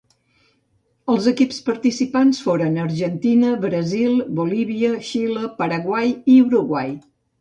[1.15, 6.91] Els equips participants foren Argentina, Brasil, Bolívia, Xile, Paraguai, i Uruguai.